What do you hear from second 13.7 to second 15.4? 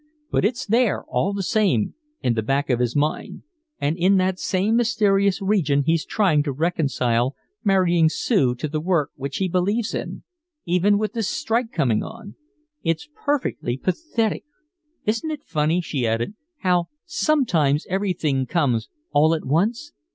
pathetic. "Isn't